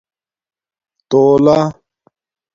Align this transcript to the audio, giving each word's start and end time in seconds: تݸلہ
تݸلہ 1.09 1.59